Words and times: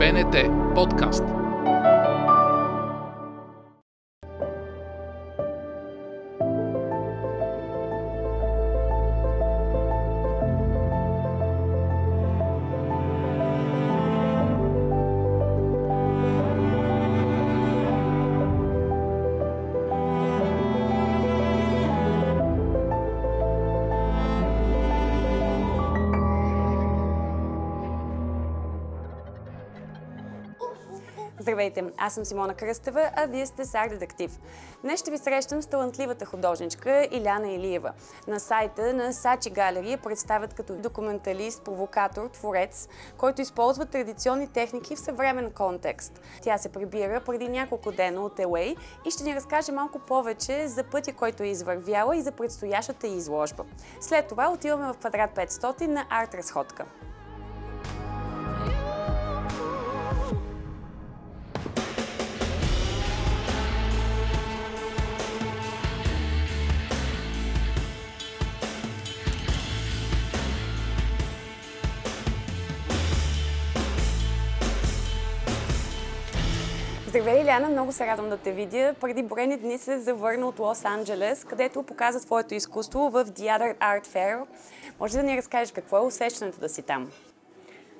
БНТ 0.00 0.48
подкаст. 0.74 1.49
Здравейте, 31.40 31.84
аз 31.96 32.14
съм 32.14 32.24
Симона 32.24 32.54
Кръстева, 32.54 33.10
а 33.16 33.26
вие 33.26 33.46
сте 33.46 33.64
Сар 33.64 33.88
Детектив. 33.88 34.38
Днес 34.82 35.00
ще 35.00 35.10
ви 35.10 35.18
срещам 35.18 35.62
с 35.62 35.66
талантливата 35.66 36.26
художничка 36.26 37.08
Иляна 37.10 37.48
Илиева. 37.48 37.92
На 38.28 38.40
сайта 38.40 38.94
на 38.94 39.12
Сачи 39.12 39.50
Галерия 39.50 39.98
представят 39.98 40.54
като 40.54 40.74
документалист, 40.74 41.64
провокатор, 41.64 42.28
творец, 42.28 42.88
който 43.16 43.40
използва 43.40 43.86
традиционни 43.86 44.48
техники 44.48 44.96
в 44.96 45.00
съвремен 45.00 45.50
контекст. 45.50 46.20
Тя 46.42 46.58
се 46.58 46.72
прибира 46.72 47.20
преди 47.26 47.48
няколко 47.48 47.92
дена 47.92 48.24
от 48.24 48.38
LA 48.38 48.76
и 49.06 49.10
ще 49.10 49.24
ни 49.24 49.34
разкаже 49.34 49.72
малко 49.72 49.98
повече 49.98 50.68
за 50.68 50.84
пътя, 50.84 51.12
който 51.12 51.42
е 51.42 51.46
извървяла 51.46 52.16
и 52.16 52.22
за 52.22 52.32
предстоящата 52.32 53.06
изложба. 53.06 53.64
След 54.00 54.26
това 54.26 54.52
отиваме 54.52 54.92
в 54.92 54.96
квадрат 54.96 55.30
500 55.30 55.86
на 55.86 56.06
арт 56.10 56.34
разходка. 56.34 56.86
Здравей, 77.10 77.42
Иляна, 77.42 77.68
много 77.68 77.92
се 77.92 78.06
радвам 78.06 78.28
да 78.28 78.36
те 78.36 78.52
видя. 78.52 78.94
Преди 79.00 79.22
броени 79.22 79.56
дни 79.56 79.78
се 79.78 79.98
завърна 79.98 80.46
от 80.46 80.58
Лос 80.58 80.84
Анджелес, 80.84 81.44
където 81.44 81.82
показа 81.82 82.20
твоето 82.20 82.54
изкуство 82.54 83.10
в 83.10 83.24
The 83.24 83.58
Other 83.58 83.78
Art 83.78 84.06
Fair. 84.06 84.46
Може 85.00 85.16
да 85.16 85.22
ни 85.22 85.36
разкажеш 85.36 85.72
какво 85.72 85.96
е 85.96 86.00
усещането 86.00 86.60
да 86.60 86.68
си 86.68 86.82
там? 86.82 87.10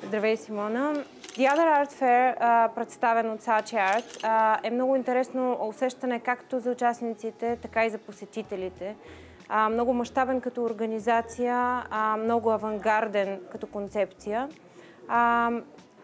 Здравей, 0.03 0.37
Симона. 0.37 0.95
The 1.23 1.55
Other 1.55 1.85
Art 1.85 1.93
Fair, 1.93 2.69
представен 2.75 3.31
от 3.31 3.41
Sachi 3.43 3.97
Art, 3.97 4.21
е 4.63 4.71
много 4.71 4.97
интересно 4.97 5.59
усещане 5.69 6.21
както 6.21 6.61
за 6.61 6.71
участниците, 6.71 7.59
така 7.63 7.85
и 7.85 7.91
за 7.91 7.99
посетителите. 7.99 8.97
Много 9.71 9.93
мащабен 9.93 10.41
като 10.41 10.63
организация, 10.63 11.83
много 12.19 12.51
авангарден 12.51 13.41
като 13.53 13.67
концепция. 13.67 14.49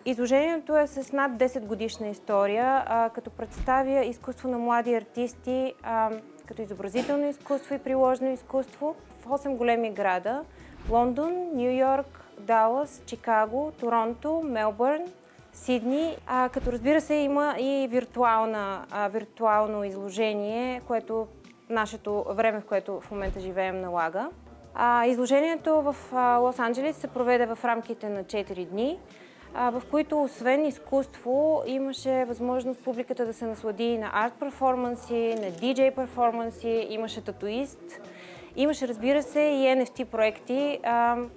Изложението 0.08 0.76
е 0.76 0.86
с 0.86 1.12
над 1.12 1.32
10 1.32 1.60
годишна 1.60 2.08
история, 2.08 2.84
а, 2.86 3.10
като 3.10 3.30
представя 3.30 4.04
изкуство 4.04 4.48
на 4.48 4.58
млади 4.58 4.94
артисти, 4.94 5.74
а, 5.82 6.10
като 6.46 6.62
изобразително 6.62 7.28
изкуство 7.28 7.74
и 7.74 7.78
приложено 7.78 8.30
изкуство 8.30 8.96
в 9.20 9.27
8 9.27 9.56
големи 9.56 9.90
града 9.90 10.44
Лондон, 10.90 11.32
Нью 11.54 11.70
Йорк, 11.70 12.20
Далас, 12.40 13.02
Чикаго, 13.06 13.72
Торонто, 13.80 14.42
Мелбърн, 14.44 15.04
Сидни, 15.52 16.16
а, 16.27 16.48
като 16.48 16.72
разбира 16.72 17.00
се 17.00 17.14
има 17.14 17.54
и 17.58 17.88
а, 18.90 19.08
виртуално 19.08 19.84
изложение, 19.84 20.82
което 20.86 21.27
нашето 21.70 22.24
време, 22.30 22.61
в 22.61 22.64
което 22.64 23.00
в 23.00 23.11
момента 23.11 23.40
живеем, 23.40 23.80
налага. 23.80 24.30
А, 24.74 25.06
изложението 25.06 25.83
в 25.83 25.96
Лос-Анджелес 26.12 26.92
се 26.92 27.06
проведе 27.08 27.46
в 27.46 27.58
рамките 27.64 28.08
на 28.08 28.24
4 28.24 28.66
дни 28.66 28.98
в 29.56 29.83
които 29.90 30.22
освен 30.22 30.67
изкуство 30.67 31.62
имаше 31.67 32.24
възможност 32.24 32.84
публиката 32.84 33.27
да 33.27 33.33
се 33.33 33.46
наслади 33.46 33.98
на 33.98 34.11
арт 34.12 34.33
перформанси, 34.40 35.34
на 35.42 35.50
диджей 35.50 35.90
перформанси, 35.90 36.86
имаше 36.90 37.24
татуист, 37.24 38.00
имаше 38.56 38.89
разбира 38.89 39.22
се 39.22 39.40
и 39.40 39.66
NFT 39.66 40.05
проекти, 40.05 40.80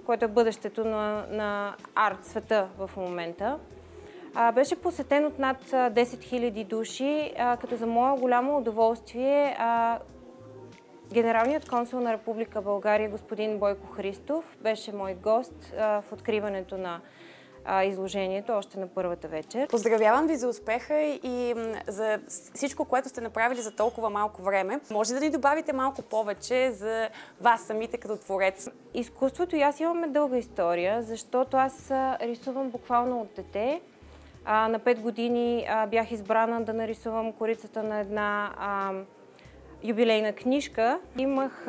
което 0.06 0.24
е 0.24 0.28
бъдещето 0.28 0.84
на, 0.84 1.26
на 1.30 1.74
арт 1.94 2.24
света 2.24 2.68
в 2.78 2.90
момента. 2.96 3.58
Беше 4.54 4.76
посетен 4.76 5.26
от 5.26 5.38
над 5.38 5.62
10 5.70 5.92
000 5.94 6.64
души, 6.64 7.32
като 7.60 7.76
за 7.76 7.86
мое 7.86 8.18
голямо 8.18 8.58
удоволствие 8.58 9.56
Генералният 11.12 11.68
консул 11.68 12.00
на 12.00 12.12
Република 12.12 12.62
България, 12.62 13.10
господин 13.10 13.58
Бойко 13.58 13.86
Христов, 13.86 14.56
беше 14.60 14.92
мой 14.92 15.14
гост 15.14 15.72
в 15.78 16.04
откриването 16.12 16.78
на 16.78 17.00
а, 17.64 17.84
изложението 17.84 18.52
още 18.52 18.78
на 18.78 18.86
първата 18.86 19.28
вечер. 19.28 19.68
Поздравявам 19.68 20.26
ви 20.26 20.36
за 20.36 20.48
успеха 20.48 21.00
и 21.22 21.54
за 21.88 22.20
всичко, 22.54 22.84
което 22.84 23.08
сте 23.08 23.20
направили 23.20 23.60
за 23.60 23.70
толкова 23.70 24.10
малко 24.10 24.42
време. 24.42 24.80
Може 24.90 25.14
да 25.14 25.20
ни 25.20 25.30
добавите 25.30 25.72
малко 25.72 26.02
повече 26.02 26.70
за 26.70 27.08
вас 27.40 27.62
самите 27.62 27.96
като 27.96 28.16
творец? 28.16 28.68
Изкуството 28.94 29.56
и 29.56 29.62
аз 29.62 29.80
имаме 29.80 30.08
дълга 30.08 30.36
история, 30.36 31.02
защото 31.02 31.56
аз 31.56 31.90
рисувам 32.20 32.70
буквално 32.70 33.20
от 33.20 33.28
дете. 33.36 33.80
А, 34.44 34.68
на 34.68 34.80
5 34.80 35.00
години 35.00 35.66
а, 35.68 35.86
бях 35.86 36.10
избрана 36.10 36.60
да 36.62 36.74
нарисувам 36.74 37.32
корицата 37.32 37.82
на 37.82 38.00
една 38.00 38.50
юбилейна 39.84 40.32
книжка. 40.32 40.98
Имах 41.18 41.66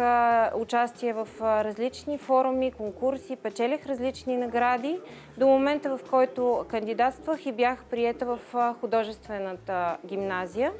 участие 0.55 1.13
в 1.13 1.27
различни 1.41 2.17
форуми, 2.17 2.71
конкурси, 2.71 3.35
печелих 3.35 3.85
различни 3.85 4.37
награди 4.37 4.99
до 5.37 5.47
момента, 5.47 5.97
в 5.97 6.09
който 6.09 6.65
кандидатствах 6.69 7.45
и 7.45 7.51
бях 7.51 7.83
приета 7.83 8.25
в 8.25 8.39
художествената 8.79 9.97
гимназия. 10.05 10.71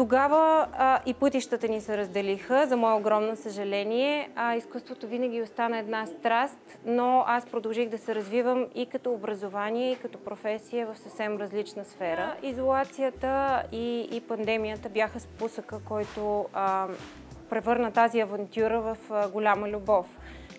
Тогава 0.00 0.66
а, 0.72 1.00
и 1.06 1.14
пътищата 1.14 1.68
ни 1.68 1.80
се 1.80 1.96
разделиха, 1.96 2.66
за 2.66 2.76
мое 2.76 2.94
огромно 2.94 3.36
съжаление. 3.36 4.30
А, 4.36 4.56
изкуството 4.56 5.06
винаги 5.06 5.42
остана 5.42 5.78
една 5.78 6.06
страст, 6.06 6.78
но 6.86 7.24
аз 7.26 7.46
продължих 7.46 7.88
да 7.88 7.98
се 7.98 8.14
развивам 8.14 8.66
и 8.74 8.86
като 8.86 9.12
образование, 9.12 9.92
и 9.92 9.96
като 9.96 10.18
професия 10.18 10.86
в 10.86 10.98
съвсем 10.98 11.36
различна 11.36 11.84
сфера. 11.84 12.36
Изолацията 12.42 13.62
и, 13.72 14.08
и 14.12 14.20
пандемията 14.20 14.88
бяха 14.88 15.20
спусъка, 15.20 15.80
който 15.84 16.46
а, 16.52 16.86
превърна 17.50 17.92
тази 17.92 18.20
авантюра 18.20 18.80
в 18.80 18.96
а, 19.10 19.28
голяма 19.28 19.68
любов. 19.68 20.06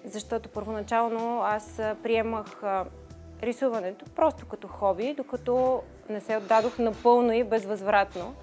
Защото 0.05 0.49
първоначално 0.49 1.41
аз 1.43 1.81
приемах 2.03 2.63
а, 2.63 2.85
рисуването 3.43 4.05
просто 4.15 4.45
като 4.45 4.67
хоби, 4.67 5.13
докато 5.13 5.83
не 6.09 6.19
се 6.19 6.37
отдадох 6.37 6.79
напълно 6.79 7.33
и 7.33 7.43
безвъзвратно 7.43 8.35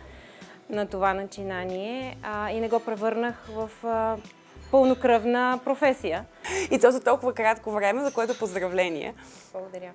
на 0.71 0.87
това 0.87 1.15
начинание 1.15 2.17
а, 2.23 2.51
и 2.51 2.61
не 2.61 2.69
го 2.69 2.81
превърнах 2.81 3.34
в 3.49 3.71
а, 3.84 4.17
пълнокръвна 4.71 5.61
професия. 5.65 6.25
И 6.71 6.79
то 6.79 6.91
за 6.91 7.01
толкова 7.01 7.34
кратко 7.34 7.71
време, 7.71 8.03
за 8.03 8.12
което 8.12 8.39
поздравление. 8.39 9.15
Благодаря. 9.53 9.93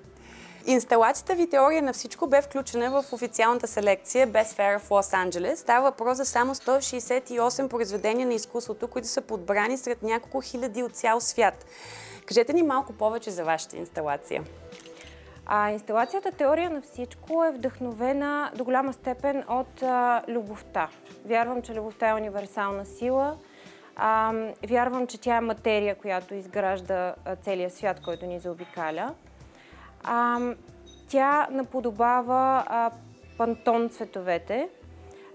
Инсталацията 0.66 1.36
ви 1.36 1.50
Теория 1.50 1.82
на 1.82 1.94
всичко 1.94 2.28
бе 2.28 2.42
включена 2.42 2.92
в 2.92 3.14
официалната 3.14 3.68
селекция 3.68 4.28
Best 4.28 4.58
Fair 4.58 4.80
в 4.80 4.90
Лос-Анджелес. 4.90 5.56
Става 5.56 5.90
въпрос 5.90 6.18
за 6.18 6.26
само 6.26 6.56
168 6.56 7.68
произведения 7.68 8.28
на 8.28 8.34
изкуството, 8.34 8.88
които 8.88 9.08
са 9.08 9.22
подбрани 9.22 9.78
сред 9.78 10.04
няколко 10.04 10.42
хиляди 10.42 10.84
от 10.84 10.96
цял 10.96 11.22
свят. 11.22 11.66
Кажете 12.26 12.54
ни 12.54 12.64
малко 12.64 12.94
повече 12.94 13.32
за 13.32 13.44
вашата 13.44 13.78
инсталация. 13.78 14.44
А 15.46 15.72
инсталацията 15.72 16.32
Теория 16.32 16.70
на 16.70 16.82
всичко 16.82 17.46
е 17.46 17.52
вдъхновена 17.52 18.52
до 18.56 18.64
голяма 18.64 18.94
степен 18.94 19.44
от 19.50 19.84
а, 19.84 20.22
любовта. 20.28 20.90
Вярвам, 21.26 21.62
че 21.62 21.76
любовта 21.76 22.10
е 22.10 22.14
универсална 22.14 22.86
сила. 22.86 23.38
А, 23.96 24.34
вярвам, 24.68 25.08
че 25.08 25.22
тя 25.22 25.36
е 25.36 25.42
материя, 25.42 25.96
която 25.96 26.36
изгражда 26.36 27.16
целия 27.42 27.70
свят, 27.70 28.02
който 28.04 28.26
ни 28.26 28.40
заобикаля. 28.40 29.14
А, 30.04 30.40
тя 31.10 31.48
наподобава 31.52 32.64
пантон 33.38 33.90
цветовете, 33.90 34.70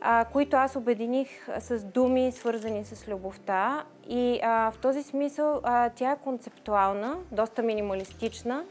а, 0.00 0.24
които 0.32 0.56
аз 0.56 0.76
обединих 0.76 1.28
с 1.58 1.84
думи, 1.84 2.32
свързани 2.32 2.84
с 2.84 3.08
любовта. 3.08 3.84
И 4.08 4.40
а, 4.42 4.70
в 4.70 4.78
този 4.78 5.02
смисъл 5.02 5.60
а, 5.62 5.90
тя 5.90 6.12
е 6.12 6.16
концептуална, 6.16 7.16
доста 7.32 7.62
минималистична, 7.62 8.64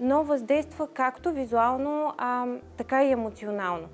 но 0.00 0.24
въздейства 0.24 0.88
както 0.94 1.32
визуално, 1.32 2.14
а, 2.18 2.46
така 2.76 3.04
и 3.04 3.12
емоционално. 3.12 3.88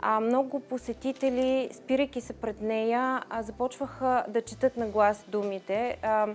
А, 0.00 0.20
много 0.20 0.60
посетители, 0.60 1.68
спирайки 1.72 2.20
се 2.20 2.32
пред 2.32 2.60
нея, 2.60 3.22
а, 3.30 3.42
започваха 3.42 4.24
да 4.28 4.42
четат 4.42 4.76
на 4.76 4.86
глас 4.86 5.24
думите, 5.28 5.98
а, 6.02 6.26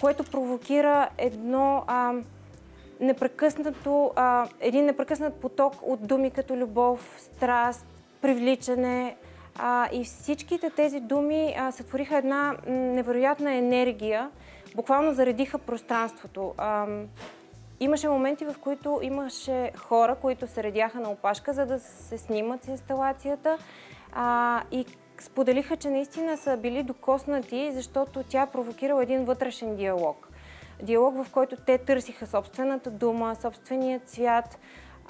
което 0.00 0.24
провокира 0.24 1.08
едно 1.18 1.84
а, 1.86 2.14
непрекъснато, 3.00 4.12
а, 4.16 4.48
един 4.60 4.84
непрекъснат 4.84 5.34
поток 5.34 5.74
от 5.82 6.06
думи 6.06 6.30
като 6.30 6.56
любов, 6.56 7.16
страст, 7.18 7.86
привличане. 8.20 9.16
А, 9.58 9.88
и 9.92 10.04
всичките 10.04 10.70
тези 10.70 11.00
думи 11.00 11.54
а, 11.58 11.72
сътвориха 11.72 12.16
една 12.16 12.56
невероятна 12.66 13.54
енергия, 13.54 14.30
буквално 14.74 15.12
заредиха 15.12 15.58
пространството. 15.58 16.54
А, 16.58 16.86
имаше 17.80 18.08
моменти, 18.08 18.44
в 18.44 18.54
които 18.60 19.00
имаше 19.02 19.72
хора, 19.76 20.14
които 20.14 20.46
се 20.46 20.62
редяха 20.62 21.00
на 21.00 21.10
опашка, 21.10 21.52
за 21.52 21.66
да 21.66 21.78
се 21.78 22.18
снимат 22.18 22.64
с 22.64 22.68
инсталацията 22.68 23.58
а, 24.12 24.62
и 24.70 24.86
споделиха, 25.18 25.76
че 25.76 25.90
наистина 25.90 26.36
са 26.36 26.56
били 26.56 26.82
докоснати, 26.82 27.70
защото 27.72 28.22
тя 28.22 28.46
провокирала 28.46 29.02
един 29.02 29.24
вътрешен 29.24 29.76
диалог. 29.76 30.28
Диалог, 30.82 31.24
в 31.24 31.30
който 31.30 31.56
те 31.56 31.78
търсиха 31.78 32.26
собствената 32.26 32.90
дума, 32.90 33.36
собствения 33.42 34.00
цвят. 34.00 34.58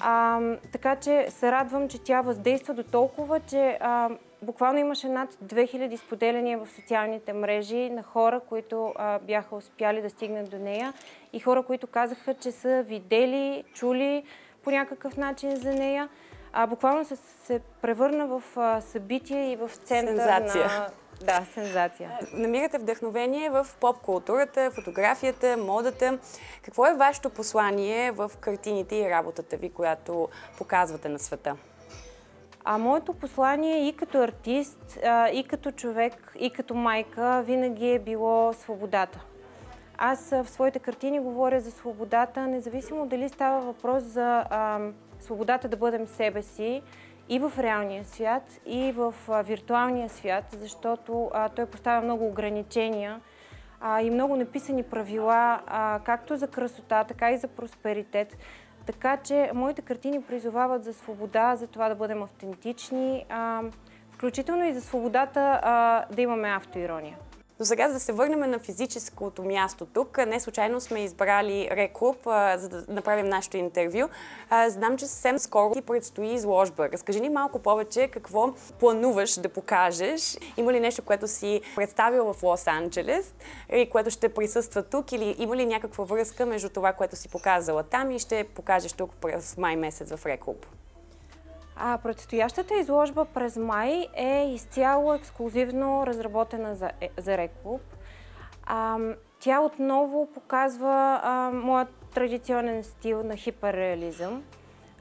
А, 0.03 0.39
така 0.71 0.95
че 0.95 1.25
се 1.29 1.51
радвам, 1.51 1.89
че 1.89 2.03
тя 2.03 2.21
въздейства 2.21 2.73
до 2.73 2.83
толкова, 2.83 3.39
че 3.39 3.77
а, 3.81 4.09
буквално 4.41 4.79
имаше 4.79 5.09
над 5.09 5.33
2000 5.33 5.95
споделяния 5.95 6.59
в 6.59 6.69
социалните 6.69 7.33
мрежи 7.33 7.89
на 7.89 8.03
хора, 8.03 8.39
които 8.49 8.93
а, 8.97 9.19
бяха 9.19 9.55
успяли 9.55 10.01
да 10.01 10.09
стигнат 10.09 10.49
до 10.49 10.57
нея 10.57 10.93
и 11.33 11.39
хора, 11.39 11.63
които 11.63 11.87
казаха, 11.87 12.33
че 12.33 12.51
са 12.51 12.83
видели, 12.83 13.63
чули 13.73 14.23
по 14.63 14.71
някакъв 14.71 15.17
начин 15.17 15.55
за 15.55 15.73
нея. 15.73 16.09
А, 16.53 16.67
буквално 16.67 17.05
се, 17.05 17.15
се 17.15 17.59
превърна 17.81 18.27
в 18.27 18.43
а, 18.55 18.81
събитие 18.81 19.51
и 19.51 19.55
в 19.55 19.69
център 19.69 20.15
Сензация. 20.15 20.65
на... 20.65 20.87
Да, 21.25 21.45
сензация. 21.53 22.19
Намирате 22.33 22.77
вдъхновение 22.77 23.49
в 23.49 23.67
поп-културата, 23.79 24.71
фотографията, 24.71 25.57
модата. 25.57 26.19
Какво 26.61 26.87
е 26.87 26.93
вашето 26.93 27.29
послание 27.29 28.11
в 28.11 28.31
картините 28.39 28.95
и 28.95 29.09
работата 29.09 29.57
ви, 29.57 29.69
която 29.69 30.29
показвате 30.57 31.09
на 31.09 31.19
света? 31.19 31.55
А 32.63 32.77
моето 32.77 33.13
послание 33.13 33.87
и 33.87 33.95
като 33.95 34.17
артист, 34.17 34.99
и 35.33 35.45
като 35.49 35.71
човек, 35.71 36.33
и 36.39 36.49
като 36.49 36.73
майка 36.73 37.43
винаги 37.45 37.91
е 37.91 37.99
било 37.99 38.53
свободата. 38.53 39.19
Аз 39.97 40.29
в 40.29 40.49
своите 40.49 40.79
картини 40.79 41.19
говоря 41.19 41.59
за 41.59 41.71
свободата, 41.71 42.47
независимо 42.47 43.05
дали 43.05 43.29
става 43.29 43.61
въпрос 43.61 44.03
за 44.03 44.45
а, 44.49 44.79
свободата 45.19 45.67
да 45.67 45.77
бъдем 45.77 46.07
себе 46.07 46.41
си 46.41 46.81
и 47.31 47.39
в 47.39 47.51
реалния 47.57 48.05
свят, 48.05 48.43
и 48.65 48.91
в 48.91 49.13
виртуалния 49.43 50.09
свят, 50.09 50.43
защото 50.51 51.31
той 51.55 51.65
поставя 51.65 52.01
много 52.01 52.27
ограничения 52.27 53.21
и 54.01 54.09
много 54.09 54.35
написани 54.35 54.83
правила, 54.83 55.59
както 56.03 56.35
за 56.35 56.47
красота, 56.47 57.03
така 57.03 57.31
и 57.31 57.37
за 57.37 57.47
просперитет. 57.47 58.37
Така 58.85 59.17
че 59.17 59.51
моите 59.53 59.81
картини 59.81 60.21
призовават 60.21 60.83
за 60.83 60.93
свобода, 60.93 61.55
за 61.55 61.67
това 61.67 61.89
да 61.89 61.95
бъдем 61.95 62.23
автентични, 62.23 63.25
включително 64.11 64.65
и 64.65 64.73
за 64.73 64.81
свободата 64.81 65.59
да 66.11 66.21
имаме 66.21 66.49
автоирония. 66.49 67.17
Но 67.61 67.65
сега, 67.65 67.87
за 67.87 67.93
да 67.93 67.99
се 67.99 68.13
върнем 68.13 68.39
на 68.39 68.59
физическото 68.59 69.43
място 69.43 69.85
тук, 69.85 70.17
не 70.27 70.39
случайно 70.39 70.81
сме 70.81 70.99
избрали 70.99 71.69
Реклуб, 71.71 72.17
за 72.57 72.69
да 72.69 72.85
направим 72.87 73.25
нашето 73.25 73.57
интервю. 73.57 74.09
Знам, 74.67 74.97
че 74.97 75.07
съвсем 75.07 75.39
скоро 75.39 75.73
ти 75.73 75.81
предстои 75.81 76.33
изложба. 76.33 76.89
Разкажи 76.89 77.19
ни 77.19 77.29
малко 77.29 77.59
повече 77.59 78.07
какво 78.07 78.53
плануваш 78.79 79.39
да 79.39 79.49
покажеш. 79.49 80.37
Има 80.57 80.73
ли 80.73 80.79
нещо, 80.79 81.01
което 81.01 81.27
си 81.27 81.61
представил 81.75 82.33
в 82.33 82.41
Лос-Анджелес 82.41 83.25
и 83.73 83.89
което 83.89 84.09
ще 84.09 84.33
присъства 84.33 84.83
тук 84.83 85.11
или 85.11 85.35
има 85.39 85.55
ли 85.55 85.65
някаква 85.65 86.03
връзка 86.03 86.45
между 86.45 86.69
това, 86.69 86.93
което 86.93 87.15
си 87.15 87.29
показала 87.29 87.83
там 87.83 88.11
и 88.11 88.19
ще 88.19 88.43
покажеш 88.43 88.93
тук 88.93 89.11
през 89.21 89.57
май 89.57 89.75
месец 89.75 90.15
в 90.15 90.25
Реклуб? 90.25 90.65
А 91.83 91.97
предстоящата 91.97 92.75
изложба 92.77 93.25
през 93.25 93.57
май 93.57 94.07
е 94.13 94.51
изцяло 94.53 95.13
ексклюзивно 95.13 96.07
разработена 96.07 96.75
за, 96.75 96.91
е, 97.01 97.09
за 97.17 97.37
Реклуб. 97.37 97.81
А, 98.63 98.97
тя 99.39 99.61
отново 99.61 100.29
показва 100.33 101.19
а, 101.23 101.51
моят 101.53 101.89
традиционен 102.13 102.83
стил 102.83 103.23
на 103.23 103.35
хиперреализъм, 103.35 104.43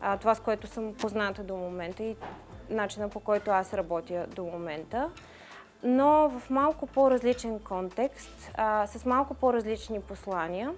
а, 0.00 0.16
това 0.16 0.34
с 0.34 0.40
което 0.40 0.66
съм 0.66 0.94
позната 0.94 1.42
до 1.44 1.56
момента 1.56 2.02
и 2.02 2.16
начина 2.70 3.08
по 3.08 3.20
който 3.20 3.50
аз 3.50 3.74
работя 3.74 4.26
до 4.26 4.44
момента, 4.44 5.10
но 5.82 6.28
в 6.28 6.50
малко 6.50 6.86
по-различен 6.86 7.58
контекст, 7.58 8.50
а, 8.56 8.86
с 8.86 9.04
малко 9.04 9.34
по-различни 9.34 10.00
послания. 10.00 10.74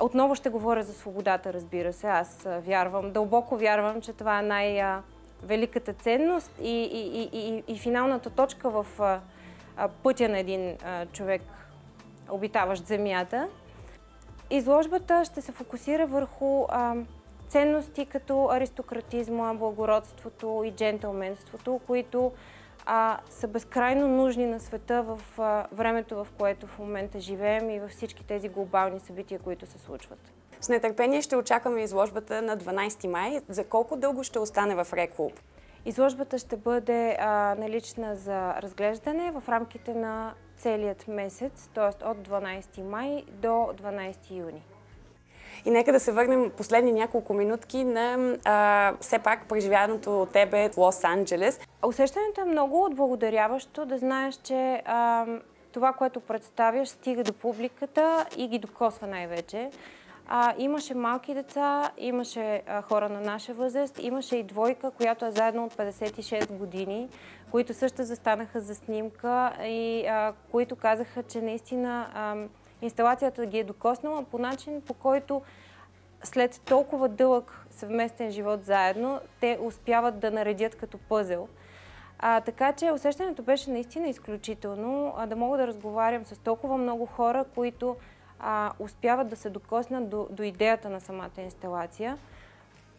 Отново 0.00 0.34
ще 0.34 0.48
говоря 0.48 0.82
за 0.82 0.92
свободата, 0.92 1.52
разбира 1.52 1.92
се. 1.92 2.06
Аз 2.06 2.46
вярвам, 2.60 3.12
дълбоко 3.12 3.56
вярвам, 3.56 4.00
че 4.00 4.12
това 4.12 4.38
е 4.38 4.42
най- 4.42 5.00
великата 5.42 5.92
ценност 5.92 6.52
и, 6.62 6.82
и, 6.82 7.28
и, 7.32 7.62
и, 7.68 7.78
финалната 7.78 8.30
точка 8.30 8.70
в 8.70 8.86
пътя 10.02 10.28
на 10.28 10.38
един 10.38 10.76
човек, 11.12 11.42
обитаващ 12.30 12.86
Земята. 12.86 13.48
Изложбата 14.50 15.24
ще 15.24 15.40
се 15.40 15.52
фокусира 15.52 16.06
върху 16.06 16.66
ценности 17.48 18.06
като 18.06 18.48
аристократизма, 18.50 19.54
благородството 19.54 20.62
и 20.66 20.70
джентълменството, 20.70 21.80
които 21.86 22.32
а, 22.86 23.18
са 23.30 23.48
безкрайно 23.48 24.08
нужни 24.08 24.46
на 24.46 24.60
света 24.60 25.02
в 25.02 25.20
а, 25.38 25.66
времето, 25.72 26.24
в 26.24 26.28
което 26.38 26.66
в 26.66 26.78
момента 26.78 27.20
живеем 27.20 27.70
и 27.70 27.80
във 27.80 27.90
всички 27.90 28.24
тези 28.24 28.48
глобални 28.48 29.00
събития, 29.00 29.40
които 29.40 29.66
се 29.66 29.78
случват. 29.78 30.37
С 30.60 30.68
нетърпение 30.68 31.22
ще 31.22 31.36
очакваме 31.36 31.82
изложбата 31.82 32.42
на 32.42 32.56
12 32.56 33.06
май. 33.06 33.40
За 33.48 33.64
колко 33.64 33.96
дълго 33.96 34.24
ще 34.24 34.38
остане 34.38 34.84
в 34.84 34.92
Реклуб? 34.92 35.32
Изложбата 35.86 36.38
ще 36.38 36.56
бъде 36.56 37.16
а, 37.20 37.54
налична 37.58 38.16
за 38.16 38.54
разглеждане 38.54 39.30
в 39.30 39.48
рамките 39.48 39.94
на 39.94 40.34
целият 40.56 41.08
месец, 41.08 41.70
т.е. 41.74 42.06
от 42.08 42.28
12 42.28 42.82
май 42.82 43.24
до 43.28 43.48
12 43.48 44.30
юни. 44.30 44.62
И 45.64 45.70
нека 45.70 45.92
да 45.92 46.00
се 46.00 46.12
върнем 46.12 46.50
последни 46.56 46.92
няколко 46.92 47.34
минутки 47.34 47.84
на 47.84 48.36
а, 48.44 48.92
все 49.00 49.18
пак 49.18 49.48
преживяното 49.48 50.22
от 50.22 50.32
тебе 50.32 50.68
в 50.68 50.76
Лос-Анджелес. 50.76 51.60
Усещането 51.86 52.40
е 52.40 52.44
много 52.44 52.84
отблагодаряващо 52.84 53.86
да 53.86 53.98
знаеш, 53.98 54.34
че 54.34 54.82
а, 54.84 55.26
това, 55.72 55.92
което 55.92 56.20
представяш, 56.20 56.88
стига 56.88 57.24
до 57.24 57.32
публиката 57.32 58.26
и 58.36 58.48
ги 58.48 58.58
докосва 58.58 59.06
най-вече. 59.06 59.70
А, 60.30 60.54
имаше 60.58 60.94
малки 60.94 61.34
деца, 61.34 61.90
имаше 61.98 62.62
а, 62.66 62.82
хора 62.82 63.08
на 63.08 63.20
наша 63.20 63.54
възраст, 63.54 63.98
имаше 64.02 64.36
и 64.36 64.42
двойка, 64.42 64.90
която 64.90 65.26
е 65.26 65.30
заедно 65.30 65.64
от 65.64 65.74
56 65.74 66.52
години, 66.52 67.08
които 67.50 67.74
също 67.74 68.02
застанаха 68.02 68.60
за 68.60 68.74
снимка 68.74 69.52
и 69.62 70.06
а, 70.06 70.32
които 70.50 70.76
казаха, 70.76 71.22
че 71.22 71.40
наистина 71.40 72.08
а, 72.14 72.36
инсталацията 72.82 73.46
ги 73.46 73.58
е 73.58 73.64
докоснала 73.64 74.22
по 74.22 74.38
начин, 74.38 74.80
по 74.80 74.94
който 74.94 75.42
след 76.22 76.60
толкова 76.64 77.08
дълъг 77.08 77.66
съвместен 77.70 78.30
живот 78.30 78.64
заедно, 78.64 79.20
те 79.40 79.58
успяват 79.62 80.18
да 80.18 80.30
наредят 80.30 80.74
като 80.74 80.98
пъзел. 80.98 81.48
А, 82.18 82.40
така 82.40 82.72
че 82.72 82.92
усещането 82.92 83.42
беше 83.42 83.70
наистина 83.70 84.08
изключително 84.08 85.14
а, 85.16 85.26
да 85.26 85.36
мога 85.36 85.58
да 85.58 85.66
разговарям 85.66 86.24
с 86.24 86.38
толкова 86.38 86.76
много 86.76 87.06
хора, 87.06 87.44
които 87.54 87.96
а, 88.40 88.72
успяват 88.78 89.28
да 89.28 89.36
се 89.36 89.50
докоснат 89.50 90.10
до, 90.10 90.26
до 90.30 90.42
идеята 90.42 90.90
на 90.90 91.00
самата 91.00 91.40
инсталация. 91.44 92.18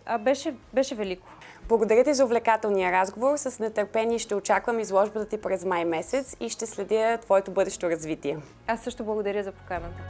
А, 0.06 0.18
беше, 0.18 0.54
беше 0.74 0.96
велико. 0.96 1.28
Благодаря 1.68 2.04
ти 2.04 2.14
за 2.14 2.26
увлекателния 2.26 2.92
разговор. 2.92 3.38
С 3.38 3.60
нетърпение 3.60 4.20
ще 4.20 4.36
очаквам 4.36 4.80
изложбата 4.80 5.26
ти 5.26 5.42
през 5.42 5.66
май 5.66 5.86
месец 5.86 6.36
и 6.40 6.50
ще 6.50 6.66
следя 6.66 7.18
твоето 7.22 7.52
бъдещо 7.52 7.90
развитие. 7.90 8.38
Аз 8.68 8.82
също 8.82 9.04
благодаря 9.04 9.44
за 9.44 9.52
поканата. 9.52 10.02